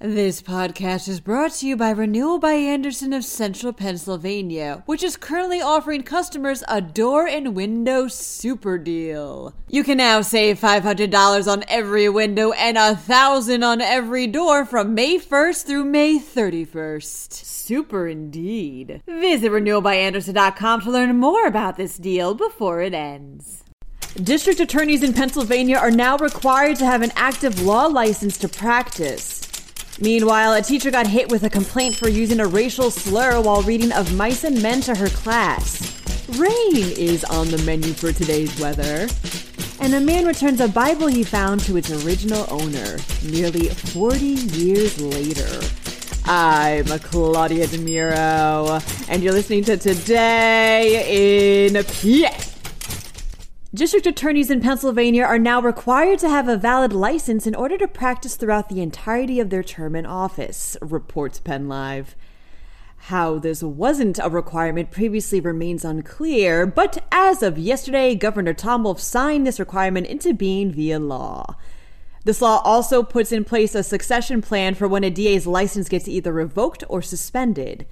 This 0.00 0.40
podcast 0.40 1.08
is 1.08 1.18
brought 1.18 1.50
to 1.54 1.66
you 1.66 1.76
by 1.76 1.90
Renewal 1.90 2.38
by 2.38 2.52
Andersen 2.52 3.12
of 3.12 3.24
Central 3.24 3.72
Pennsylvania, 3.72 4.84
which 4.86 5.02
is 5.02 5.16
currently 5.16 5.60
offering 5.60 6.04
customers 6.04 6.62
a 6.68 6.80
door 6.80 7.26
and 7.26 7.56
window 7.56 8.06
super 8.06 8.78
deal. 8.78 9.54
You 9.66 9.82
can 9.82 9.98
now 9.98 10.20
save 10.20 10.60
$500 10.60 11.52
on 11.52 11.64
every 11.66 12.08
window 12.08 12.52
and 12.52 12.76
1,000 12.76 13.64
on 13.64 13.80
every 13.80 14.28
door 14.28 14.64
from 14.64 14.94
May 14.94 15.18
1st 15.18 15.66
through 15.66 15.86
May 15.86 16.20
31st. 16.20 17.32
Super 17.32 18.06
indeed. 18.06 19.02
Visit 19.08 19.50
renewalbyandersen.com 19.50 20.82
to 20.82 20.90
learn 20.92 21.16
more 21.16 21.44
about 21.44 21.76
this 21.76 21.96
deal 21.96 22.34
before 22.34 22.82
it 22.82 22.94
ends. 22.94 23.64
District 24.22 24.60
attorneys 24.60 25.02
in 25.02 25.12
Pennsylvania 25.12 25.76
are 25.76 25.90
now 25.90 26.16
required 26.18 26.76
to 26.76 26.86
have 26.86 27.02
an 27.02 27.10
active 27.16 27.62
law 27.62 27.86
license 27.86 28.36
to 28.38 28.48
practice. 28.48 29.37
Meanwhile, 30.00 30.54
a 30.54 30.62
teacher 30.62 30.92
got 30.92 31.08
hit 31.08 31.28
with 31.28 31.42
a 31.42 31.50
complaint 31.50 31.96
for 31.96 32.08
using 32.08 32.38
a 32.38 32.46
racial 32.46 32.90
slur 32.90 33.40
while 33.40 33.62
reading 33.62 33.90
Of 33.90 34.14
Mice 34.14 34.44
and 34.44 34.62
Men 34.62 34.80
to 34.82 34.94
her 34.94 35.08
class. 35.08 35.98
Rain 36.38 36.76
is 36.76 37.24
on 37.24 37.48
the 37.48 37.58
menu 37.58 37.92
for 37.92 38.12
today's 38.12 38.56
weather. 38.60 39.08
And 39.80 39.94
a 39.94 40.00
man 40.00 40.24
returns 40.24 40.60
a 40.60 40.68
Bible 40.68 41.08
he 41.08 41.24
found 41.24 41.62
to 41.62 41.76
its 41.76 41.90
original 42.04 42.46
owner 42.48 42.98
nearly 43.24 43.68
40 43.70 44.24
years 44.24 45.00
later. 45.00 45.60
I'm 46.26 46.84
Claudia 47.00 47.66
DeMiro, 47.66 49.08
and 49.08 49.22
you're 49.22 49.32
listening 49.32 49.64
to 49.64 49.76
Today 49.76 51.66
in 51.66 51.74
PA. 51.74 52.47
District 53.78 54.08
attorneys 54.08 54.50
in 54.50 54.60
Pennsylvania 54.60 55.22
are 55.22 55.38
now 55.38 55.62
required 55.62 56.18
to 56.18 56.28
have 56.28 56.48
a 56.48 56.56
valid 56.56 56.92
license 56.92 57.46
in 57.46 57.54
order 57.54 57.78
to 57.78 57.86
practice 57.86 58.34
throughout 58.34 58.68
the 58.68 58.80
entirety 58.80 59.38
of 59.38 59.50
their 59.50 59.62
term 59.62 59.94
in 59.94 60.04
office, 60.04 60.76
reports 60.82 61.38
PennLive. 61.38 62.06
How 62.96 63.38
this 63.38 63.62
wasn't 63.62 64.18
a 64.20 64.28
requirement 64.28 64.90
previously 64.90 65.38
remains 65.38 65.84
unclear, 65.84 66.66
but 66.66 67.06
as 67.12 67.40
of 67.40 67.56
yesterday, 67.56 68.16
Governor 68.16 68.52
Tom 68.52 68.82
Wolf 68.82 68.98
signed 68.98 69.46
this 69.46 69.60
requirement 69.60 70.08
into 70.08 70.34
being 70.34 70.72
via 70.72 70.98
law. 70.98 71.54
This 72.24 72.42
law 72.42 72.60
also 72.64 73.04
puts 73.04 73.30
in 73.30 73.44
place 73.44 73.76
a 73.76 73.84
succession 73.84 74.42
plan 74.42 74.74
for 74.74 74.88
when 74.88 75.04
a 75.04 75.10
DA's 75.10 75.46
license 75.46 75.88
gets 75.88 76.08
either 76.08 76.32
revoked 76.32 76.82
or 76.88 77.00
suspended. 77.00 77.86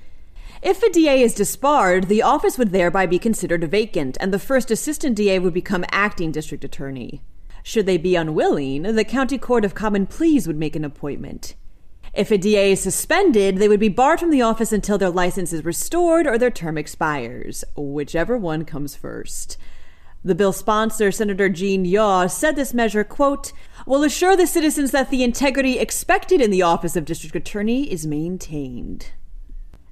If 0.62 0.82
a 0.82 0.90
DA 0.90 1.22
is 1.22 1.34
disbarred, 1.34 2.08
the 2.08 2.22
office 2.22 2.56
would 2.56 2.72
thereby 2.72 3.06
be 3.06 3.18
considered 3.18 3.70
vacant, 3.70 4.16
and 4.20 4.32
the 4.32 4.38
first 4.38 4.70
assistant 4.70 5.14
DA 5.14 5.38
would 5.38 5.54
become 5.54 5.84
acting 5.90 6.32
district 6.32 6.64
attorney. 6.64 7.22
Should 7.62 7.86
they 7.86 7.98
be 7.98 8.16
unwilling, 8.16 8.82
the 8.82 9.04
County 9.04 9.38
Court 9.38 9.64
of 9.64 9.74
Common 9.74 10.06
Pleas 10.06 10.46
would 10.46 10.56
make 10.56 10.76
an 10.76 10.84
appointment. 10.84 11.54
If 12.14 12.30
a 12.30 12.38
DA 12.38 12.72
is 12.72 12.80
suspended, 12.80 13.58
they 13.58 13.68
would 13.68 13.80
be 13.80 13.90
barred 13.90 14.20
from 14.20 14.30
the 14.30 14.40
office 14.40 14.72
until 14.72 14.96
their 14.96 15.10
license 15.10 15.52
is 15.52 15.64
restored 15.64 16.26
or 16.26 16.38
their 16.38 16.50
term 16.50 16.78
expires, 16.78 17.62
whichever 17.76 18.38
one 18.38 18.64
comes 18.64 18.96
first. 18.96 19.58
The 20.24 20.34
bill 20.34 20.52
sponsor, 20.52 21.12
Senator 21.12 21.50
Gene 21.50 21.84
Yaw, 21.84 22.28
said 22.28 22.56
this 22.56 22.72
measure, 22.72 23.04
quote, 23.04 23.52
will 23.86 24.02
assure 24.02 24.36
the 24.36 24.46
citizens 24.46 24.92
that 24.92 25.10
the 25.10 25.22
integrity 25.22 25.78
expected 25.78 26.40
in 26.40 26.50
the 26.50 26.62
office 26.62 26.96
of 26.96 27.04
district 27.04 27.36
attorney 27.36 27.92
is 27.92 28.06
maintained. 28.06 29.10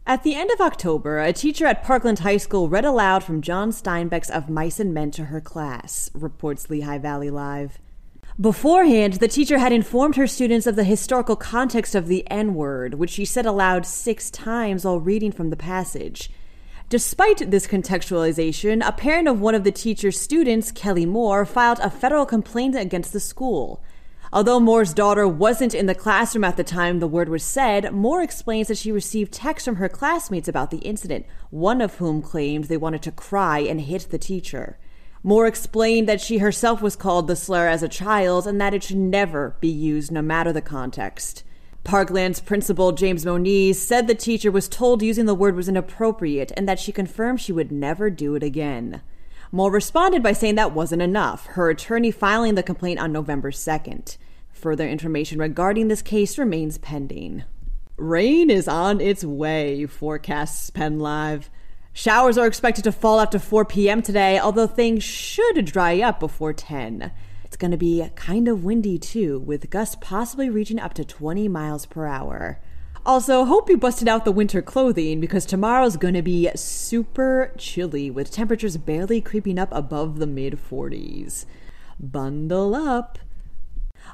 At 0.06 0.22
the 0.22 0.34
end 0.34 0.50
of 0.50 0.60
October, 0.60 1.18
a 1.18 1.32
teacher 1.32 1.64
at 1.64 1.82
Parkland 1.82 2.18
High 2.18 2.36
School 2.36 2.68
read 2.68 2.84
aloud 2.84 3.24
from 3.24 3.40
John 3.40 3.70
Steinbeck's 3.70 4.28
Of 4.28 4.50
Mice 4.50 4.78
and 4.78 4.92
Men 4.92 5.10
to 5.12 5.24
her 5.26 5.40
class, 5.40 6.10
reports 6.12 6.68
Lehigh 6.68 6.98
Valley 6.98 7.30
Live. 7.30 7.78
Beforehand, 8.38 9.14
the 9.14 9.28
teacher 9.28 9.56
had 9.56 9.72
informed 9.72 10.16
her 10.16 10.26
students 10.26 10.66
of 10.66 10.76
the 10.76 10.84
historical 10.84 11.36
context 11.36 11.94
of 11.94 12.06
the 12.06 12.30
N 12.30 12.52
word, 12.52 12.94
which 12.94 13.12
she 13.12 13.24
said 13.24 13.46
aloud 13.46 13.86
six 13.86 14.30
times 14.30 14.84
while 14.84 15.00
reading 15.00 15.32
from 15.32 15.48
the 15.48 15.56
passage. 15.56 16.30
Despite 16.90 17.50
this 17.50 17.66
contextualization, 17.66 18.86
a 18.86 18.92
parent 18.92 19.26
of 19.26 19.40
one 19.40 19.54
of 19.54 19.64
the 19.64 19.72
teacher's 19.72 20.20
students, 20.20 20.70
Kelly 20.70 21.06
Moore, 21.06 21.46
filed 21.46 21.78
a 21.78 21.88
federal 21.88 22.26
complaint 22.26 22.76
against 22.76 23.14
the 23.14 23.20
school. 23.20 23.82
Although 24.34 24.58
Moore's 24.58 24.92
daughter 24.92 25.28
wasn't 25.28 25.76
in 25.76 25.86
the 25.86 25.94
classroom 25.94 26.42
at 26.42 26.56
the 26.56 26.64
time 26.64 26.98
the 26.98 27.06
word 27.06 27.28
was 27.28 27.44
said, 27.44 27.92
Moore 27.92 28.20
explains 28.20 28.66
that 28.66 28.76
she 28.76 28.90
received 28.90 29.32
texts 29.32 29.64
from 29.64 29.76
her 29.76 29.88
classmates 29.88 30.48
about 30.48 30.72
the 30.72 30.78
incident, 30.78 31.24
one 31.50 31.80
of 31.80 31.94
whom 31.94 32.20
claimed 32.20 32.64
they 32.64 32.76
wanted 32.76 33.00
to 33.02 33.12
cry 33.12 33.60
and 33.60 33.82
hit 33.82 34.08
the 34.10 34.18
teacher. 34.18 34.76
Moore 35.22 35.46
explained 35.46 36.08
that 36.08 36.20
she 36.20 36.38
herself 36.38 36.82
was 36.82 36.96
called 36.96 37.28
the 37.28 37.36
slur 37.36 37.68
as 37.68 37.84
a 37.84 37.88
child 37.88 38.44
and 38.44 38.60
that 38.60 38.74
it 38.74 38.82
should 38.82 38.96
never 38.96 39.54
be 39.60 39.68
used 39.68 40.10
no 40.10 40.20
matter 40.20 40.52
the 40.52 40.60
context. 40.60 41.44
Parkland's 41.84 42.40
principal, 42.40 42.90
James 42.90 43.24
Moniz, 43.24 43.80
said 43.80 44.08
the 44.08 44.16
teacher 44.16 44.50
was 44.50 44.68
told 44.68 45.00
using 45.00 45.26
the 45.26 45.34
word 45.36 45.54
was 45.54 45.68
inappropriate 45.68 46.50
and 46.56 46.68
that 46.68 46.80
she 46.80 46.90
confirmed 46.90 47.40
she 47.40 47.52
would 47.52 47.70
never 47.70 48.10
do 48.10 48.34
it 48.34 48.42
again. 48.42 49.00
Moore 49.54 49.70
responded 49.70 50.20
by 50.20 50.32
saying 50.32 50.56
that 50.56 50.72
wasn't 50.72 51.00
enough, 51.00 51.46
her 51.46 51.70
attorney 51.70 52.10
filing 52.10 52.56
the 52.56 52.62
complaint 52.64 52.98
on 52.98 53.12
November 53.12 53.52
2nd. 53.52 54.16
Further 54.50 54.88
information 54.88 55.38
regarding 55.38 55.86
this 55.86 56.02
case 56.02 56.36
remains 56.36 56.76
pending. 56.76 57.44
Rain 57.96 58.50
is 58.50 58.66
on 58.66 59.00
its 59.00 59.22
way, 59.22 59.86
forecasts 59.86 60.70
PennLive. 60.70 61.44
Showers 61.92 62.36
are 62.36 62.48
expected 62.48 62.82
to 62.82 62.90
fall 62.90 63.20
after 63.20 63.38
4 63.38 63.64
p.m. 63.64 64.02
today, 64.02 64.40
although 64.40 64.66
things 64.66 65.04
should 65.04 65.64
dry 65.64 66.00
up 66.00 66.18
before 66.18 66.52
10. 66.52 67.12
It's 67.44 67.56
going 67.56 67.70
to 67.70 67.76
be 67.76 68.04
kind 68.16 68.48
of 68.48 68.64
windy 68.64 68.98
too, 68.98 69.38
with 69.38 69.70
gusts 69.70 69.96
possibly 70.00 70.50
reaching 70.50 70.80
up 70.80 70.94
to 70.94 71.04
20 71.04 71.46
miles 71.46 71.86
per 71.86 72.06
hour. 72.06 72.60
Also, 73.06 73.44
hope 73.44 73.68
you 73.68 73.76
busted 73.76 74.08
out 74.08 74.24
the 74.24 74.32
winter 74.32 74.62
clothing 74.62 75.20
because 75.20 75.44
tomorrow's 75.44 75.98
to 75.98 76.22
be 76.22 76.48
super 76.54 77.52
chilly 77.58 78.10
with 78.10 78.30
temperatures 78.30 78.78
barely 78.78 79.20
creeping 79.20 79.58
up 79.58 79.68
above 79.72 80.18
the 80.18 80.26
mid 80.26 80.58
40s. 80.58 81.44
Bundle 82.00 82.74
up. 82.74 83.18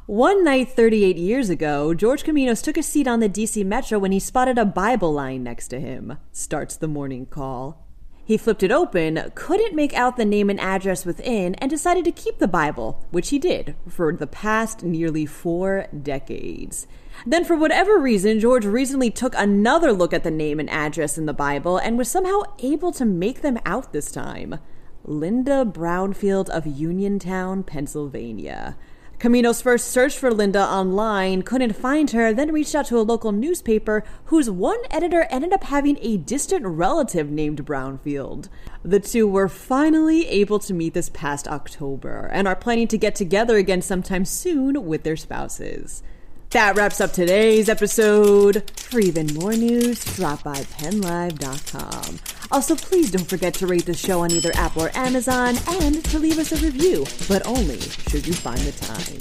One 0.07 0.43
night 0.43 0.71
38 0.71 1.17
years 1.17 1.51
ago, 1.51 1.95
George 1.95 2.25
Caminos 2.25 2.65
took 2.65 2.77
a 2.77 2.83
seat 2.83 3.07
on 3.07 3.21
the 3.21 3.29
DC 3.29 3.65
Metro 3.65 3.97
when 3.97 4.11
he 4.11 4.19
spotted 4.19 4.59
a 4.59 4.65
Bible 4.65 5.13
lying 5.13 5.45
next 5.45 5.69
to 5.69 5.79
him. 5.79 6.19
Starts 6.33 6.75
the 6.75 6.89
morning 6.89 7.27
call. 7.27 7.87
He 8.25 8.37
flipped 8.37 8.65
it 8.65 8.73
open, 8.73 9.31
couldn't 9.37 9.75
make 9.75 9.95
out 9.95 10.17
the 10.17 10.25
name 10.25 10.51
and 10.51 10.61
address 10.61 11.05
within, 11.05 11.55
and 11.57 11.71
decided 11.71 12.05
to 12.05 12.13
keep 12.13 12.39
the 12.39 12.49
Bible, 12.49 13.05
which 13.11 13.31
he 13.31 13.39
did 13.39 13.77
for 13.89 14.13
the 14.13 14.27
past 14.27 14.83
nearly 14.83 15.27
four 15.27 15.87
decades. 16.03 16.89
Then, 17.27 17.45
for 17.45 17.57
whatever 17.57 17.99
reason, 17.99 18.41
George 18.41 18.65
recently 18.65 19.11
took 19.11 19.35
another 19.37 19.93
look 19.93 20.13
at 20.13 20.25
the 20.25 20.31
name 20.31 20.59
and 20.59 20.71
address 20.71 21.19
in 21.19 21.27
the 21.27 21.35
Bible 21.35 21.77
and 21.77 21.99
was 21.99 22.11
somehow 22.11 22.43
able 22.61 22.93
to 22.93 23.05
make 23.05 23.43
them 23.43 23.59
out 23.67 23.93
this 23.93 24.11
time. 24.11 24.59
Linda 25.05 25.65
Brownfield 25.65 26.49
of 26.49 26.67
Uniontown, 26.67 27.63
Pennsylvania. 27.63 28.77
Caminos 29.19 29.63
first 29.63 29.89
search 29.89 30.17
for 30.17 30.33
Linda 30.33 30.63
online, 30.63 31.43
couldn't 31.43 31.77
find 31.77 32.11
her, 32.13 32.33
then 32.33 32.53
reached 32.53 32.75
out 32.75 32.87
to 32.87 32.99
a 32.99 33.03
local 33.03 33.33
newspaper 33.33 34.03
whose 34.27 34.49
one 34.49 34.81
editor 34.91 35.27
ended 35.29 35.53
up 35.53 35.65
having 35.65 35.99
a 36.01 36.17
distant 36.17 36.65
relative 36.65 37.31
named 37.31 37.67
Brownfield. 37.67 38.49
The 38.83 38.99
two 38.99 39.29
were 39.29 39.51
finally 39.51 40.27
able 40.27 40.59
to 40.61 40.73
meet 40.73 40.95
this 40.95 41.11
past 41.11 41.47
October 41.47 42.31
and 42.33 42.49
are 42.49 42.57
planning 42.57 42.89
to 42.89 42.97
get 42.97 43.15
together 43.15 43.59
again 43.59 43.83
sometime 43.83 44.25
soon 44.25 44.87
with 44.87 45.03
their 45.03 45.17
spouses. 45.17 46.03
That 46.51 46.77
wraps 46.77 47.01
up 47.01 47.13
today's 47.13 47.69
episode. 47.69 48.69
For 48.77 48.99
even 48.99 49.33
more 49.35 49.53
news, 49.53 50.05
drop 50.17 50.43
by 50.43 50.57
pennlive.com. 50.57 52.19
Also, 52.51 52.75
please 52.75 53.13
don't 53.13 53.29
forget 53.29 53.55
to 53.55 53.69
rate 53.69 53.87
the 53.87 53.95
show 53.95 54.23
on 54.23 54.33
either 54.33 54.51
Apple 54.55 54.83
or 54.83 54.91
Amazon 54.97 55.55
and 55.69 56.05
to 56.07 56.19
leave 56.19 56.41
us 56.41 56.51
a 56.51 56.57
review, 56.57 57.07
but 57.29 57.47
only 57.47 57.79
should 57.79 58.27
you 58.27 58.33
find 58.33 58.59
the 58.59 58.73
time. 58.73 59.21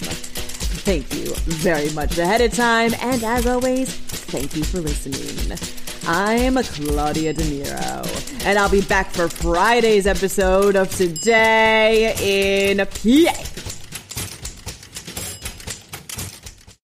Thank 0.82 1.14
you 1.14 1.36
very 1.46 1.92
much 1.92 2.18
ahead 2.18 2.42
of 2.42 2.52
time, 2.52 2.96
and 3.00 3.24
as 3.24 3.46
always, 3.46 3.94
thank 3.94 4.56
you 4.56 4.64
for 4.64 4.80
listening. 4.80 5.56
I'm 6.08 6.56
Claudia 6.56 7.34
De 7.34 7.44
Niro, 7.44 8.44
and 8.46 8.58
I'll 8.58 8.72
be 8.72 8.82
back 8.82 9.12
for 9.12 9.30
Friday's 9.30 10.08
episode 10.08 10.76
of 10.76 10.90
Today 10.96 12.16
in 12.20 12.80
PA. 12.80 13.49